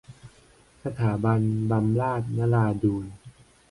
[0.83, 1.41] สถาบัน
[1.71, 3.05] บำราศนราดูร